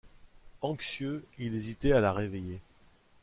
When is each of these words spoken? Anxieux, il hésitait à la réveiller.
Anxieux, 0.63 1.23
il 1.37 1.53
hésitait 1.53 1.91
à 1.91 2.01
la 2.01 2.11
réveiller. 2.11 2.59